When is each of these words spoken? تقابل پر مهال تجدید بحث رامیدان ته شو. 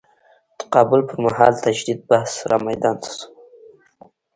تقابل 0.59 1.01
پر 1.07 1.17
مهال 1.23 1.53
تجدید 1.65 1.99
بحث 2.09 2.33
رامیدان 2.49 2.95
ته 3.03 3.09
شو. 3.17 3.27